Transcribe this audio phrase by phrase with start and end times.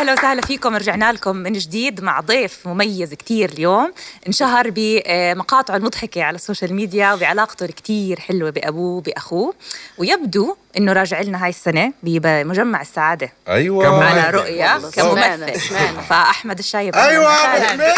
[0.00, 0.76] أهلا وسهلا فيكم.
[0.76, 3.92] رجعنا لكم من جديد مع ضيف مميز كتير اليوم.
[4.26, 9.54] انشهر بمقاطعه المضحكه على ال social media وبعلاقته الكتير حلوة بأبوه وبأخوه.
[9.98, 13.32] ويبدو إنه راجع لنا هاي السنة بمجمع السعادة.
[13.48, 14.04] أيوه.
[14.04, 15.60] على رؤيا كممثل.
[16.08, 16.96] فأحمد الشايب.
[16.96, 17.66] أيوه أبو.
[17.66, 17.94] حميد.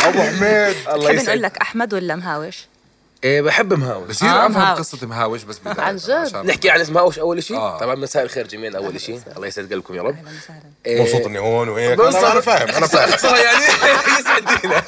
[0.06, 0.76] أبو حميد.
[0.88, 2.66] الله تحب نقول لك أحمد ولا مهاوش؟
[3.24, 4.08] إيه بحب مهاوش.
[4.08, 4.78] بصير آه، أفهم مهاوش.
[4.78, 5.80] قصة مهاوش بس بداية.
[5.84, 7.78] عن جد؟ عشان- نحكي عن مهاوش أول شيء آه.
[7.78, 10.60] طبعا مساء الخير جميعا أول شيء الله يسعد قلبكم يا رب أهلا وسهلا.
[10.86, 11.98] إيه، مبسوط إني هون وهيك.
[11.98, 12.14] بالضبط.
[12.24, 13.08] أنا أنا فاهم أنا فاهم.
[13.08, 13.64] اختصار يعني
[14.20, 14.84] يسعد دينك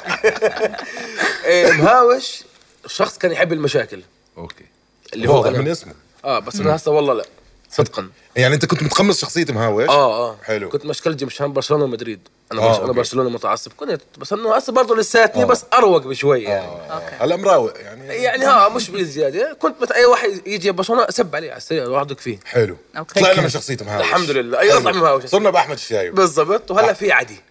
[1.45, 2.43] إيه، مهاوش
[2.87, 4.01] شخص كان يحب المشاكل.
[4.37, 4.65] okay.
[5.13, 5.93] اللي هو واضح من اسمه.
[6.25, 7.25] آه بس أنا هسه والله لا.
[7.71, 8.09] صدقا.
[8.35, 10.37] يعني أنت كنت متقمص شخصيه مهاوش آه آه.
[10.43, 10.69] حلو.
[10.69, 12.19] كنت مشكلتي مشان برشلونة ومدريد.
[12.51, 12.77] أنا آه، برش...
[12.77, 12.97] أنا okay.
[12.97, 13.71] برشلونة متعصب.
[13.77, 15.45] كنت بس إنه هسه برضه لساتني آه.
[15.45, 16.71] بس أروق بشوي يعني.
[17.19, 18.07] هلا مراوق يعني.
[18.07, 19.57] يعني ها مش بزيادة.
[19.59, 22.77] كنت بس أي واحد يجي برشلونة اسب عليه على السريع واحدك فيه حلو.
[23.15, 24.59] طلعنا من شخصيه مهاوش الحمد لله.
[24.59, 25.25] أي أطلع من مهاوش.
[25.25, 26.15] صرنا بأحمد الشايب.
[26.15, 26.71] بالضبط.
[26.71, 27.41] وهلا في عدي.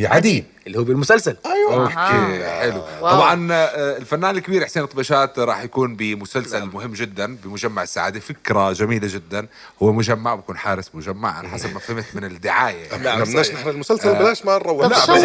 [0.00, 0.44] في عدي.
[0.66, 1.36] اللي هو بالمسلسل.
[1.46, 1.82] أيوه.
[1.82, 2.82] okay حلو.
[3.00, 3.10] wow.
[3.10, 8.20] طبعا آه، الفنان الكبير حسين طبشات راح يكون بمسلسل مهم جدا بمجمع السعادة.
[8.20, 9.46] فكرة جميلة جدا.
[9.82, 12.94] هو مجمع بكون حارس مجمع على حسب ما فهمت من الدعاية.
[12.94, 14.86] إحنا بدناش نحرق المسلسل؟ بلاش ما نروح.
[14.86, 15.20] لا شو- بس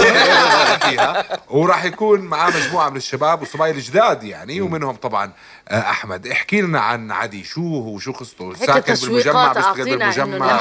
[0.90, 1.40] فيها.
[1.50, 5.32] وراح يكون معاه مجموعة من الشباب وصبايا جداد يعني ومنهم طبعا
[5.70, 6.28] آه، أحمد.
[6.28, 7.44] احكي لنا عن عدي.
[7.44, 10.56] شو هو؟ شو قصته؟ ساكن بالمجمع بيشتغل بالمجمع.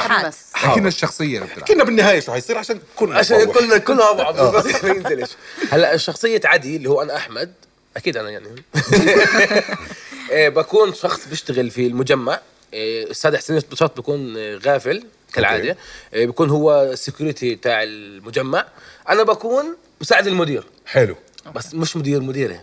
[0.55, 3.45] احكي لنا الشخصية اللي بتلعب كنا بالنهاية شو حيصير عشان كنا عشان.
[3.45, 5.31] كلنا كلنا مع بعض ما ينزلش
[5.71, 7.53] هلا شخصية عدي اللي هو أنا أحمد.
[7.97, 8.47] أكيد أنا يعني.
[10.31, 12.39] إيه، بكون شخص بيشتغل في المجمع.
[12.73, 15.03] إيه، الاستاذ حسين بشاط بيكون آه، غافل
[15.33, 15.77] كالعادة.
[16.13, 18.65] إيه، بيكون هو السكيورتي تاع المجمع.
[19.09, 20.63] أنا بكون مساعد المدير.
[20.85, 21.15] حلو.
[21.55, 22.61] بس مش مدير مديرة.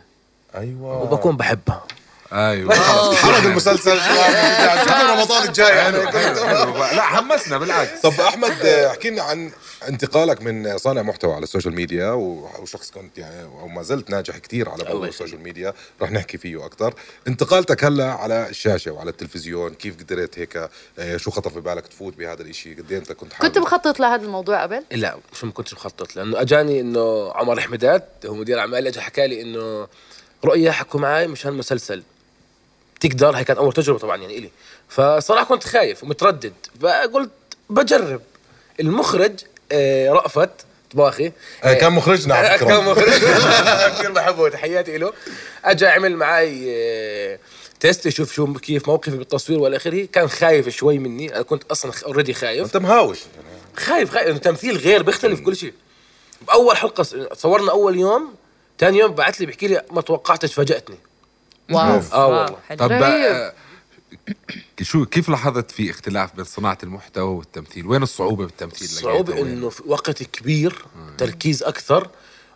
[0.54, 1.02] أيوه.
[1.02, 1.86] وبكون بحبها.
[2.32, 2.74] أيوه.
[3.14, 4.00] حرق المسلسل.
[4.00, 6.76] شباب شوفوا رمضان الجاي حلو يعني حلو.
[6.78, 8.00] لا حمسنا بالعكس.
[8.00, 9.50] طب أحمد آه، احكي لنا عن
[9.88, 14.10] انتقالك من صانع محتوى على ال social media و- وشخص كنت يعني أو ما زلت
[14.10, 15.74] ناجح كثير على موضوع ال social media.
[16.02, 16.94] رح نحكي فيه أكثر
[17.28, 19.74] انتقالتك هلا على الشاشة وعلى التلفزيون.
[19.74, 23.32] كيف قدرت هيك آه، شو خطر في بالك تفوت بهذا الإشي؟ قد إيه أنت كنت
[23.32, 27.60] حابب؟ كنت مخطط لهذا الموضوع قبل؟ لا مش ما كنتش مخطط لأنه أجاني إنه عمر
[27.60, 29.86] حمدات هو مدير اعمالي أجى حكى لي إنه
[30.44, 32.02] رؤيا حكوا معي مشان مسلسل.
[33.02, 34.50] تقدر هي كانت أول تجربة طبعا يعني إلي.
[34.88, 36.52] فصراحة كنت خايف ومتردد.
[36.82, 37.30] فقلت
[37.70, 38.20] بجرب.
[38.80, 39.32] المخرج
[39.72, 40.50] آه، رأفت
[40.92, 41.32] طباخي.
[41.64, 42.66] آه، كان مخرجنا على فكرة.
[42.66, 43.08] كان مخرج
[43.98, 44.48] كثير بحبه.
[44.48, 45.12] تحياتي له
[45.64, 47.38] اجى عمل معي آه،
[47.80, 50.04] test يشوف شو كيف موقفي بالتصوير والى آخره.
[50.12, 51.34] كان خايف شوي مني.
[51.34, 52.64] أنا كنت أصلا already خايف.
[52.64, 53.18] أنت مهاوش.
[53.76, 54.38] خايف خايف.
[54.38, 55.72] تمثيل غير بيختلف كل شيء.
[56.46, 57.02] بأول حلقة
[57.34, 58.34] صورنا أول يوم.
[58.78, 60.96] ثاني يوم بعت لي بيحكي لي ما توقعتش فاجأتني.
[61.74, 62.00] واو.
[62.12, 62.56] آه والله.
[62.78, 62.92] طب.
[62.92, 63.52] آه،
[64.82, 69.82] شو كيف لاحظت في اختلاف بين صناعة المحتوى والتمثيل؟ وين الصعوبة بالتمثيل؟ الصعوبة؟ إنه في
[69.86, 70.84] وقت كبير
[71.18, 72.08] تركيز أكثر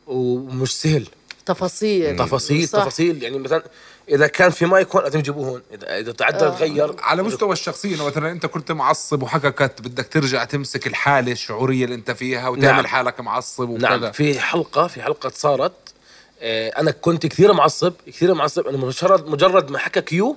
[0.06, 1.08] ومش سهل.
[1.46, 2.16] تفاصيل.
[2.16, 2.80] تفاصيل صح.
[2.80, 3.22] تفاصيل.
[3.22, 3.62] يعني مثلا
[4.08, 5.62] إذا كان في مايك هون لازم يجيبوه هون.
[5.72, 6.94] اذا إذا تعدى تغير.
[7.00, 11.94] على مستوى الشخصية إنه مثلا أنت كنت معصب وحككت بدك ترجع تمسك الحالة الشعورية اللي
[11.94, 12.86] أنت فيها وتعمل نعم.
[12.86, 13.96] حالك معصب وكذا.
[13.96, 14.12] نعم.
[14.12, 15.95] في حلقة في حلقة صارت آه،
[16.42, 20.36] أنا كنت كثير معصب كثير معصب أنا مجرد مجرد ما حكى cue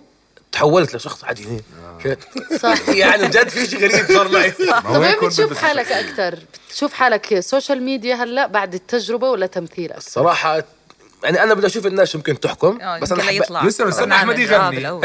[0.52, 1.46] تحولت لشخص عادي
[2.04, 2.20] شفت؟
[2.62, 5.92] صح يعني جد في شيء غريب صار معي هيك وين بتشوف حالك.
[5.92, 6.40] أكثر؟
[6.70, 10.64] بتشوف حالك social media هلأ بعد التجربة ولا تمثيل أكثر؟ الصراحة
[11.24, 13.32] يعني أنا بدي أشوف الناس ممكن تحكم آه، بس يمكن أنا.
[13.32, 14.88] يطلع لسه بنستنى أحمد برنامج يغني.
[14.88, 15.02] آه، بالأول.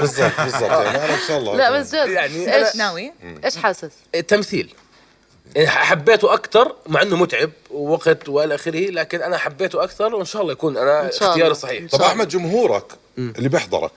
[0.00, 3.12] بالضبط بالضبط يعني أنا إن شاء الله لا بس جد يعني إيش ناوي
[3.44, 3.90] إيش حاسس؟
[4.28, 4.74] تمثيل
[5.54, 10.42] يعني حبيته أكثر مع إنه متعب ووقت وإلى آخره لكن أنا حبيته أكثر وإن شاء
[10.42, 11.08] الله يكون أنا.
[11.08, 13.92] اختياري الصحيح إن طب أحمد جمهورك اللي بيحضرك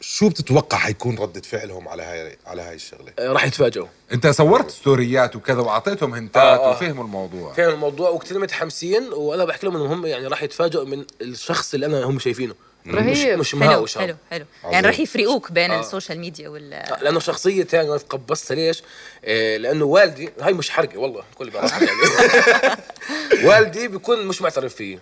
[0.00, 3.86] شو بتتوقع حيكون ردة فعلهم على هاي على هاي الشغلة؟ آه، راح يتفاجئوا.
[4.12, 6.70] أنت صورت ستوريات وكذا وأعطيتهم هنتات آه، آه.
[6.70, 7.52] وفهموا الموضوع.
[7.52, 11.86] فاهم الموضوع وكثير متحمسين وأنا بحكي لهم إنهم هم يعني راح يتفاجئوا من الشخص اللي
[11.86, 12.54] أنا هم شايفينه.
[12.86, 13.38] رهيب.
[13.38, 14.16] مش حلو مهاوش حلو هذا.
[14.30, 18.82] حلو يعني رح يفرقوك بين ال social media وال آه، لأنه شخصيتي أنا تقمصتها ليش؟
[19.24, 21.98] آه، لأنه والدي هاي مش حرقة والله كل بعرف يعني.
[23.48, 24.98] والدي بيكون مش معترف فيه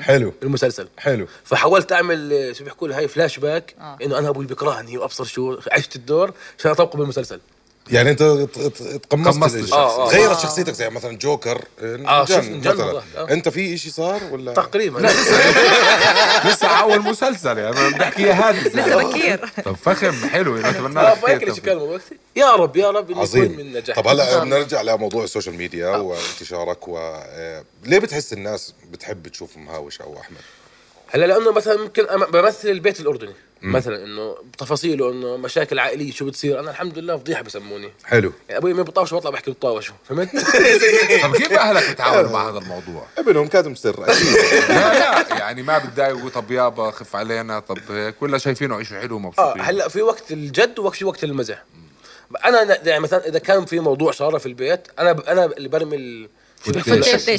[0.00, 0.34] حلو.
[0.42, 0.88] المسلسل.
[0.98, 1.26] حلو.
[1.44, 3.98] فحاولت أعمل آه، شو بيحكوا لي هاي فلاش باك آه.
[4.02, 7.40] إنه أنا أبوي بيكرهني وأبصر شو عشت الدور عشان أطبقه بالمسلسل.
[7.90, 9.72] يعني انت ت- ت- تقمصت.
[9.72, 10.08] آه، آه.
[10.08, 13.02] غيرت شخصيتك زي مثلا جوكر آه، انجن مثلا.
[13.16, 13.30] آه.
[13.30, 14.98] انت في إشي صار ولا؟ تقريبا.
[16.46, 16.66] لسه.
[16.66, 19.48] أول مسلسل يعني بحكي هذا لسه بكير.
[19.64, 23.04] طب فخم حلو يعني اتمنى لك فاكر خير إيش كان وقتي يا رب يا رب
[23.10, 23.96] يكون من عظيم نجاح.
[23.96, 26.00] طب هلا بنرجع لموضوع ال social media آه.
[26.00, 30.38] وانتشارك و آه، ليه بتحس الناس بتحب تشوف مهاوش أو أحمد؟
[31.10, 33.34] هلا لأنه مثلا ممكن بمثل البيت الأردني.
[33.62, 36.60] مثلا إنه تفاصيله إنه مشاكل عائلية شو بتصير.
[36.60, 37.92] أنا الحمد لله فضيحة بسموني.
[38.04, 38.32] حلو.
[38.48, 40.28] يعني أبوي ما بطاوش بطلع بحكي بطاوشوا فهمت؟
[41.22, 44.04] طب كيف أهلك بتعاملوا مع هذا الموضوع؟ ابنهم كاتم سر.
[44.10, 44.26] أكيد.
[44.68, 49.14] لا لا يعني ما بتضايقوا طب يابا خف علينا طب هيك ولا شايفينه عيشوا حلو
[49.14, 51.64] آه ومبسوطين هلأ في وقت الجد ووقت في وقت المزح.
[52.44, 55.20] أنا يعني مثلا إذا كان في موضوع صار في البيت أنا ب...
[55.20, 56.28] أنا اللي برمي؟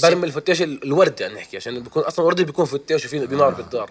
[0.03, 3.89] برمي الفتيش ال- الوردة نحكي عشان بيكون أصلا ورده بيكون فتيش وفي بنار بالدار.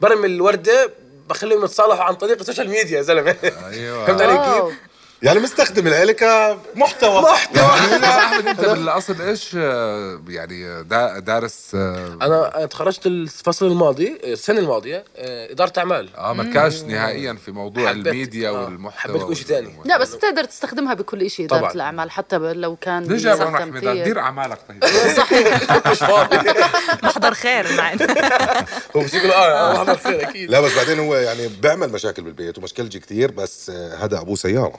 [0.00, 0.90] برمي الوردة
[1.28, 3.36] بخليهم يتصالحوا عن طريق ال social media يا زلمة
[3.68, 4.36] أيوه فهمت علي.
[4.68, 4.78] كيف؟
[5.22, 7.62] يعني مستخدم العيله كمحتوى محتوى.
[7.90, 14.18] يعني أحمد أنت بالاصل إيش؟ آه، يعني دا- دارس آه أنا أنا تخرجت الفصل الماضي
[14.24, 16.16] السنة الماضية آه، إدارة أعمال.
[16.16, 19.72] آه، ما كاش نهائيا في موضوع حبيت- الميديا آه، والمحتوى حبيت كل شيء تاني.
[19.84, 21.72] لا بس بتقدر تستخدمها بكل شيء إدارة طبعاً.
[21.72, 23.80] الأعمال حتى لو كان بيصير أحمد.
[23.86, 24.84] دير أعمالك طيب.
[25.18, 25.86] صحيح.
[25.90, 26.36] مش فاضي.
[27.02, 28.06] محضر خير معنا
[28.96, 30.50] هو يقول آه والله خير أكيد.
[30.50, 34.78] لا بس بعدين هو يعني بيعمل مشاكل بالبيت ومشكلجي كثير بس آه، هذا ابوه سيارة.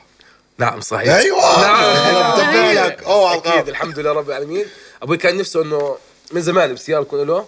[0.58, 1.14] نعم صحيح.
[1.14, 1.62] أيوه.
[1.62, 2.86] نعم.
[2.86, 3.70] لك أوه على أكيد الغاب.
[3.70, 4.66] الحمد لله رب العالمين.
[5.04, 5.98] أبوي كان نفسه إنه
[6.32, 7.46] من زمان بالسياره يكون له.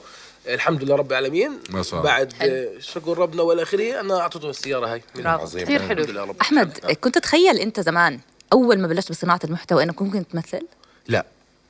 [0.48, 1.60] الحمد لله رب العالمين.
[1.70, 2.12] ما شاء الله.
[2.12, 2.34] بعد
[2.80, 5.02] شكر ربنا والى آخره أنا أعطيته السيارة هاي.
[5.26, 6.12] عظيم كثير الحمد حلو.
[6.12, 8.20] لله رب أحمد كنت تتخيل أنت زمان
[8.54, 10.68] أول ما بلشت بصناعة المحتوى إنك ممكن تمثل؟
[11.08, 11.26] لا.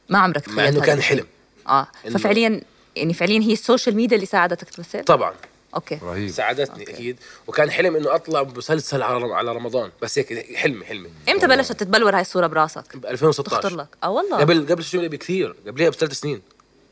[0.09, 1.01] ما عمرك تخيلت مع إنه كان.
[1.01, 1.27] حلم.
[1.67, 1.87] آه.
[2.11, 2.61] ففعليا
[2.95, 5.33] يعني فعليا هي ال social media اللي ساعدتك تمثل؟ طبعا.
[5.75, 5.99] أوكي.
[6.03, 6.29] رهيب.
[6.29, 7.17] ساعدتني أكيد.
[7.47, 9.91] وكان حلم إنه أطلع بمسلسل على على رمضان.
[10.01, 11.09] بس هيك حلمي حلمي.
[11.29, 13.87] إمتى بلشت تتبلور هاي الصورة براسك؟ ب تخطر 2016 لك.
[14.03, 14.37] آه والله.
[14.37, 15.55] قبل قبل ميديا بكثير.
[15.67, 16.41] قبلها بثلاث سنين.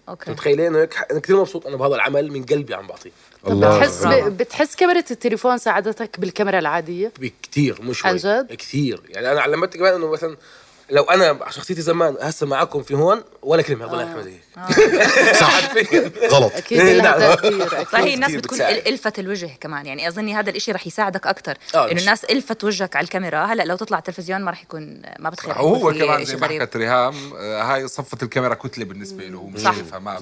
[0.09, 0.31] okay.
[0.31, 3.11] متخيلين إنه هيك أنا كثير مبسوط أنا بهذا العمل من قلبي عم بعطيه.
[3.47, 4.05] الله بتحس.
[4.05, 4.37] ب...
[4.37, 9.01] بتحس كاميرا التليفون ساعدتك بالكاميرا العادية؟ بكثير شوي عن جد؟ كثير.
[9.09, 10.37] يعني أنا علمتك كمان إنه مثلا
[10.89, 13.85] لو أنا شخصيتي زمان هسه معاكم في هون ولا كلمة.
[13.85, 14.33] الله يحفظك
[15.41, 15.73] صح.
[16.31, 16.53] غلط.
[16.55, 17.19] أكيد إيه، لها نعم.
[17.19, 19.85] تاثير صحيح أكيد الناس بتكون إلفت الوجه كمان.
[19.85, 23.45] يعني اظني هذا الإشي رح يساعدك أكثر آه، إنه الناس إلفت وجهك على الكاميرا.
[23.45, 26.47] هلأ لو تطلع التلفزيون ما رح يكون ما بتخيل وهو في كمان زي ما.
[26.47, 29.75] حكت ريهام آه، هاي صفة الكاميرا كتلة بالنسبة له هو مش صح.
[29.75, 30.17] شايفها ما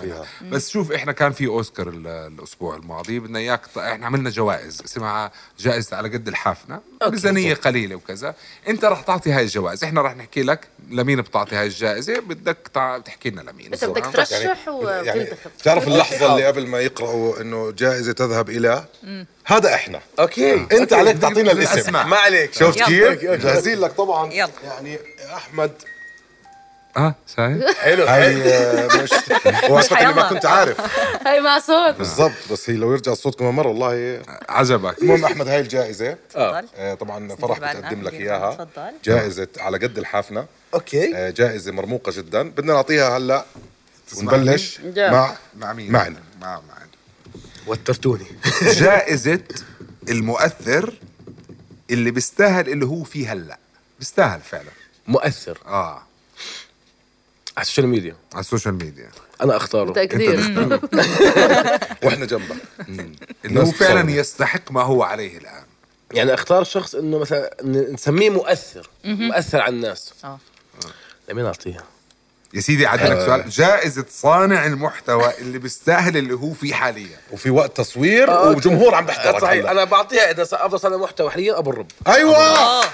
[0.00, 0.24] فيها.
[0.50, 5.32] بس شوف إحنا كان في أوسكار ال- الأسبوع الماضي بدنا إياك إحنا عملنا جوائز اسمها
[5.58, 8.34] جائزة على قد الحافنة ميزانية قليلة وكذا.
[8.68, 9.63] أنت رح تعطي هاي الجوائز.
[9.84, 12.20] إحنا رح نحكي لك لمين بتعطي هاي الجائزة.
[12.20, 13.72] بدك تع- تحكي لنا لمين.
[13.72, 18.84] انت بدك ترشح يعني وتنتخب بتعرف اللحظة اللي قبل ما يقرأوا إنه جائزة تذهب إلى؟
[19.46, 20.00] هذا إحنا.
[20.18, 20.54] okay.
[20.72, 21.92] أنت عليك تعطينا الاسم.
[21.92, 22.52] ما عليك.
[22.54, 22.82] شفت.
[22.82, 24.32] كيف؟ جاهزين لك طبعا.
[24.32, 24.48] يلا.
[24.64, 24.98] يعني
[25.36, 25.70] أحمد
[26.96, 29.10] آه شايف حلو هاي آه، مش
[29.70, 30.28] مش فكرني ما.
[30.28, 30.80] كنت عارف.
[31.26, 31.94] هاي مع صوت.
[31.98, 34.22] بالضبط بس هي لو يرجع الصوت كمان مرة والله.
[34.48, 35.02] عجبك.
[35.02, 36.16] المهم أحمد هاي الجائزة.
[36.30, 36.66] تفضل.
[36.76, 37.58] آه، طبعا فرح.
[37.58, 38.12] بتقدم لك.
[38.14, 38.54] إياها.
[38.54, 38.92] تفضل.
[39.04, 41.16] جائزة على قد الحافنة okay.
[41.16, 42.42] آه، جائزة مرموقة جدا.
[42.50, 43.44] بدنا نعطيها هلأ
[44.18, 44.80] ونبلش.
[44.96, 46.22] مع مع مين؟ معنا.
[46.40, 46.84] مع معنا
[47.66, 48.26] وترتوني.
[48.62, 49.40] جائزة
[50.08, 50.94] المؤثر
[51.90, 53.58] اللي بيستاهل اللي هو فيه هلأ.
[53.98, 54.70] بيستاهل فعلا.
[55.06, 55.58] مؤثر.
[55.66, 56.02] آه.
[57.56, 58.16] على ال social media.
[58.32, 59.10] على ال social media.
[59.42, 59.92] أنا أختاره.
[59.92, 60.36] تقدير
[62.04, 62.56] وإحنا جنبك
[63.44, 64.10] اللي هو فعلا.
[64.10, 65.64] يستحق ما هو عليه الآن.
[66.12, 68.90] يعني أختار شخص إنه مثلا ن- نسميه مؤثر.
[69.04, 70.12] مؤثر على الناس.
[70.24, 70.38] آه.
[71.28, 71.84] لمين أعطيها؟
[72.54, 73.48] يا سيدي عندك سؤال.
[73.50, 77.16] جائزة صانع المحتوى اللي بيستاهل اللي هو فيه حاليا.
[77.32, 79.70] وفي وقت تصوير آه، وجمهور عم بيحضرك صحيح.
[79.70, 81.86] أنا بعطيها إذا افضل صانع محتوى حاليا أبو الرب.
[82.08, 82.84] أيوه.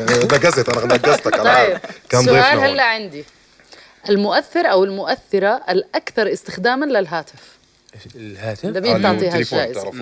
[0.00, 1.78] نقزت أنا نقزتك أنا طيب.
[2.08, 2.82] كان سؤال هلا.
[2.84, 3.24] عندي.
[4.08, 7.34] المؤثر أو المؤثرة الأكثر استخداما للهاتف.
[8.16, 9.92] الهاتف؟ لمين آه، تعطيها التليفون الجائزة.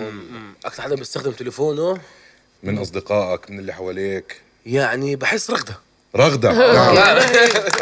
[0.64, 2.00] أكثر حدا بيستخدم تليفونه؟
[2.62, 4.40] من أصدقائك من اللي حواليك.
[4.66, 5.74] يعني بحس رغدة.
[6.16, 6.96] رغدة؟ نعم.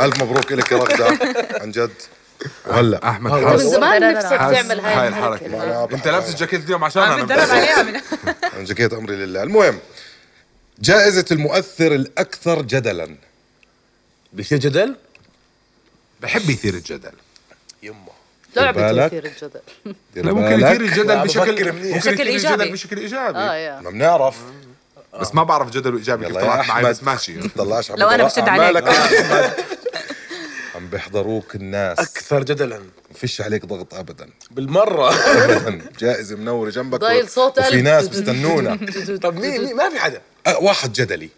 [0.00, 1.06] ألف مبروك لك يا رغدة
[1.60, 1.90] عن جد.
[2.66, 3.08] وهلا.
[3.08, 5.46] أحمد آه، من زمان نفسك تعمل هاي الحركة.
[5.46, 8.00] الحركة أنت لابس الجاكيت اليوم عشان عم أنا بتدرب عليها من
[8.58, 9.42] عن جكيت أمري لله.
[9.42, 9.78] المهم
[10.80, 13.16] جائزة المؤثر الأكثر جدلا.
[14.32, 14.96] بيصير جدل؟
[16.20, 17.12] بحب يثير الجدل.
[17.82, 18.18] يمه.
[18.56, 19.08] لعبه بالك.
[19.08, 19.60] تثير الجدل.
[20.14, 20.60] لا ممكن.
[20.60, 22.54] يثير الجدل بشكل بشكل يثير إيجابي.
[22.54, 23.38] الجدل بشكل إيجابي.
[23.38, 24.36] آه ما بنعرف.
[25.20, 27.48] بس ما بعرف جدل وايجابي كيف طلعت معي بس ماشي.
[27.48, 27.90] طلعش.
[27.90, 28.82] لو أنا بضرب بشد عليك.
[28.82, 29.52] أحمد.
[30.74, 31.98] عم بيحضروك الناس.
[31.98, 32.82] أكثر جدلا.
[33.14, 34.30] فيش عليك ضغط ابدا.
[34.50, 35.14] بالمرة.
[35.14, 35.80] ابدا.
[35.98, 37.84] جائزه منورة جنبك ضايل صوت قلب.
[37.84, 38.78] ناس بيستنونا.
[39.22, 40.20] طب مين مين ما في حدا.
[40.46, 41.28] أه، واحد جدلي.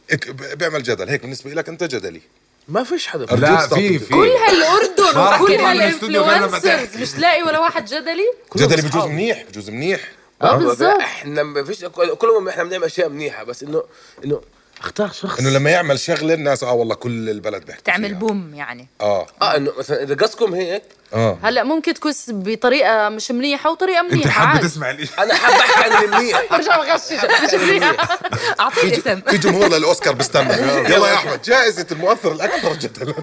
[0.55, 1.09] بيعمل جدل.
[1.09, 2.21] هيك بالنسبة لك أنت جدلي.
[2.69, 6.97] ما فيش حدا لا في في- كل هالأردن وكل هالإنفلونسرز.
[6.97, 8.27] مش لاقي ولا واحد جدلي؟
[8.57, 10.01] جدلي بجوز منيح بجوز منيح.
[10.43, 11.01] آه بالظبط.
[11.01, 13.83] إحنا ما فيش كل ما إحنا بنعمل أشياء منيحة بس إنه
[14.25, 14.41] إنه
[14.81, 15.39] أختار شخص.
[15.41, 18.15] إنه لما يعمل شغلة الناس آه والله كل البلد بيحكي تعمل.
[18.15, 18.89] بوم يعني.
[19.01, 19.27] آه.
[19.43, 20.83] آه إنه مثلا إذا قصكم هيك
[21.15, 21.39] آه.
[21.43, 24.69] هلا ممكن تكون بطريقة مش منيحة وطريقة أنت منيحه حابه عادي.
[24.69, 27.13] تسمع الاشي أنا حاب أحكي عن المنيح برجع بغشش
[27.45, 28.19] مش منيحه
[28.61, 29.21] اعطيه اسم.
[29.21, 30.53] في جمهور للأوسكار بستنى.
[30.53, 31.09] يلا.
[31.09, 33.15] يا أحمد جائزة المؤثر الأكثر جدلا.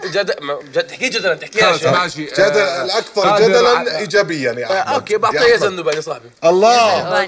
[0.74, 1.91] جد تحكي جدلا تحكيها.
[1.91, 2.25] ماشي.
[2.25, 4.94] جدل آه، الأكثر جدلا ايجابيا يا أحمد.
[4.94, 5.67] أوكي بعطيه يا يا أحمد.
[5.70, 7.22] زنوبه يا صاحبي الله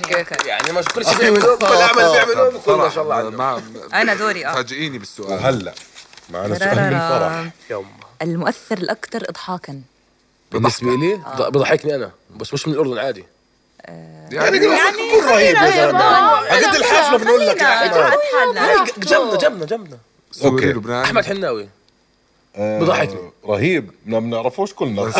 [0.45, 3.15] يعني ما كل شيء بيعملوه كل عمل بيعملوه بكون ما شاء الله.
[3.15, 3.61] عنه ما
[3.93, 4.53] أنا دوري آه.
[4.53, 5.31] فاجئيني بالسؤال.
[5.31, 5.73] وهلا
[6.29, 7.85] معنا سؤال من فرح يوم
[8.21, 9.81] المؤثر الاكثر اضحاكا
[10.51, 13.25] بالنسبة لي؟ ض- بضحكني أنا بس مش من الأردن عادي.
[13.87, 16.29] يعني يعني يعني كل رهيب يا زلمة.
[16.39, 17.57] قد الحفله بنقول لك
[18.97, 19.97] جنبنا جنبنا جنبنا
[20.45, 20.65] أوكي.
[20.65, 21.03] لبنان.
[21.03, 21.69] أحمد حناوي.
[22.57, 23.31] بضحكني.
[23.45, 23.91] رهيب.
[24.05, 25.01] ما بنعرفوش كلنا.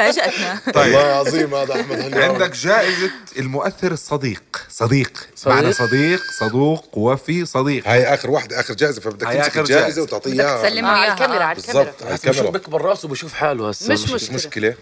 [0.00, 0.60] فاجأتنا.
[0.74, 0.94] طيب.
[0.94, 4.42] والله عظيم هذا أحمد هلا عندك جائزة المؤثر الصديق.
[4.70, 5.12] صديق.
[5.46, 7.88] معنى صديق؟ صدوق وفي صديق.
[7.88, 10.02] هاي آخر واحدة آخر جائزة فبدك هاي تمسك آخر الجائزة جائزة.
[10.02, 11.42] وتعطيه بدك اياها تسلمه آه، على الكاميرا.
[11.44, 11.84] على الكاميرا.
[11.84, 12.50] بالضبط على الكاميرا.
[12.50, 13.92] بكبر رأسه وبشوف حاله هسه.
[13.92, 14.74] مش مش مشكلة.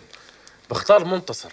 [0.71, 1.53] بختار منتصر.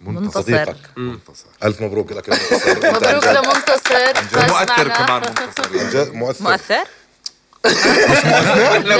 [0.00, 0.40] منتصر.
[0.42, 0.76] صديقك.
[0.96, 1.46] منتصر.
[1.64, 2.70] ألف مبروك لك يا منتصر.
[2.72, 4.14] أنت مبروك جد- لمنتصر.
[4.14, 5.06] فاز مؤثر معنا.
[5.06, 5.90] كمان منتصر عن يعني.
[5.90, 6.44] جد مؤثر.
[6.44, 6.84] مؤثر؟
[7.64, 8.96] لا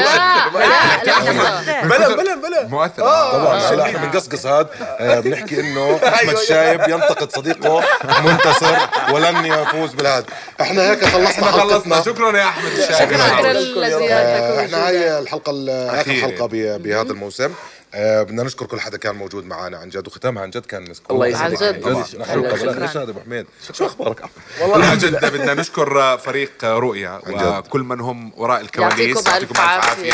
[1.83, 2.67] بلا بلا بلا.
[2.69, 3.03] مؤثر.
[3.03, 3.33] آه.
[3.33, 3.59] طبعا.
[3.59, 4.67] هلا إحنا بنقصقص هاد
[5.01, 7.85] آه، بنحكي إنه أحمد شايب ينتقد صديقه
[8.25, 8.77] منتصر
[9.13, 10.25] ولن يفوز بالهاد.
[10.61, 12.03] إحنا هيك خلصنا خلصنا.
[12.03, 16.13] شكرا يا أحمد الشايب شكرا آه، لزيارتك إحنا هاي الحلقة ال- آخر.
[16.13, 17.51] حلقة ب- بهذا الموسم.
[17.95, 21.15] آه، بدنا نشكر كل حدا كان موجود معنا عن جد وختامها عن جد كان مسك
[21.17, 21.63] والله يسعدك.
[21.63, 21.83] عن جد.
[21.83, 23.03] طبعا شكراً.
[23.03, 24.23] أبو حميد شو أخبارك؟
[24.61, 27.21] والله عن جد بدنا نشكر فريق رؤيا.
[27.59, 30.13] وكل من هم وراء الكواليس يعطيكم ألف عافية.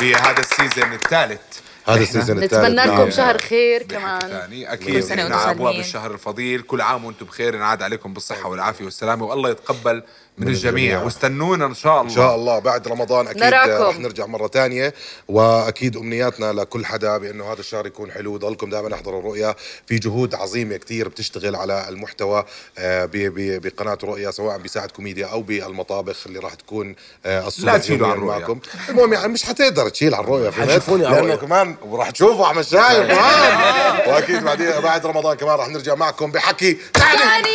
[0.00, 1.40] بهذا ال season الثالث
[1.88, 2.54] هذا ال season الثالث.
[2.64, 3.10] نتمنى لكم آه.
[3.10, 4.20] شهر خير كمان.
[4.20, 5.74] ثاني كل أكيد سنة إحنا وأنتم على أبواب.
[5.74, 6.62] الشهر الفضيل.
[6.62, 7.54] كل عام وأنتم بخير.
[7.54, 10.02] ينعاد عليكم بالصحة والعافية والسلامة والله يتقبل
[10.38, 10.82] من الجميع.
[10.84, 11.02] الجميع.
[11.04, 12.10] واستنونا إن شاء الله.
[12.10, 12.58] إن شاء الله.
[12.58, 13.82] بعد رمضان أكيد نراكم.
[13.84, 14.94] رح نرجع مرة تانية
[15.28, 18.36] وأكيد أمنياتنا لكل حدا بأنه هذا الشهر يكون حلو.
[18.36, 19.54] ضلكم دائما أحضروا الرؤيا
[19.86, 22.44] في جهود عظيمة كتير بتشتغل على المحتوى
[22.78, 26.94] آه، ب- ب- بقناة رؤيا سواء بساعد كوميديا أو بالمطابخ اللي راح تكون
[27.26, 28.38] آه، الصبح لا تشيلوا عن الرؤيا.
[28.38, 28.60] معكم.
[28.88, 34.44] المهم يعني مش حتقدر تشيل على الرؤيا؟ حتشوفوني على وراح تشوفوا أحمد شايف كمان وأكيد
[34.44, 37.52] بعدين بعد رمضان كمان راح نرجع معكم بحكي تاني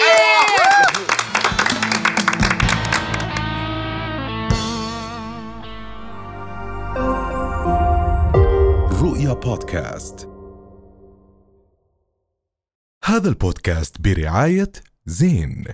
[9.01, 10.29] رؤيا بودكاست.
[13.03, 14.71] هذا البودكاست برعاية
[15.05, 15.65] زين.